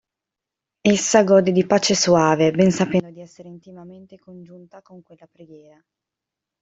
[0.93, 5.79] Essa gode di pace soave, ben sapendo di essere intimamente congiunta con quella preghiera.